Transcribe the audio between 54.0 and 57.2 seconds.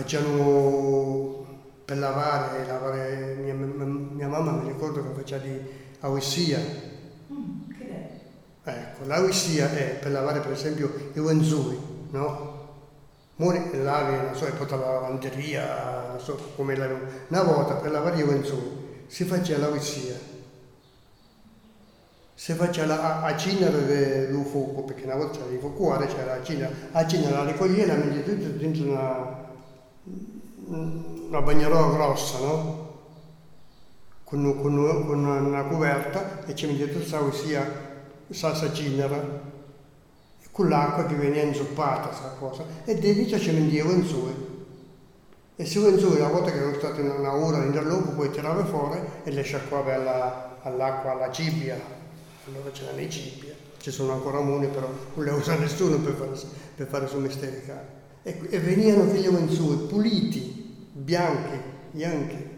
ancora muni però non le usa nessuno per fare, per fare il suo